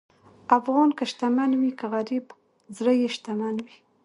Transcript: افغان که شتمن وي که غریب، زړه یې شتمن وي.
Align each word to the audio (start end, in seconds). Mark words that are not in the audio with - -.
افغان 0.57 0.89
که 0.97 1.03
شتمن 1.11 1.51
وي 1.59 1.71
که 1.79 1.85
غریب، 1.93 2.25
زړه 2.77 2.91
یې 3.01 3.07
شتمن 3.15 3.55
وي. 3.65 3.75